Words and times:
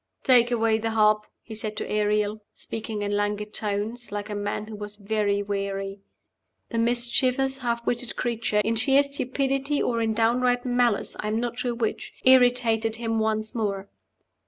"Take 0.23 0.49
away 0.49 0.79
the 0.79 0.89
harp," 0.89 1.27
he 1.43 1.53
said 1.53 1.77
to 1.77 1.87
Ariel, 1.87 2.41
speaking 2.53 3.03
in 3.03 3.15
languid 3.15 3.53
tones, 3.53 4.11
like 4.11 4.31
a 4.31 4.35
man 4.35 4.65
who 4.65 4.75
was 4.75 4.95
very 4.95 5.43
weary. 5.43 5.99
The 6.71 6.79
mischievous, 6.79 7.59
half 7.59 7.85
witted 7.85 8.15
creature 8.15 8.61
in 8.65 8.75
sheer 8.77 9.03
stupidity 9.03 9.79
or 9.79 10.01
in 10.01 10.15
downright 10.15 10.65
malice, 10.65 11.15
I 11.19 11.27
am 11.27 11.39
not 11.39 11.59
sure 11.59 11.75
which 11.75 12.13
irritated 12.25 12.95
him 12.95 13.19
once 13.19 13.53
more. 13.53 13.89